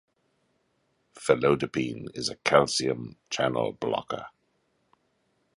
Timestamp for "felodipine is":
1.13-2.27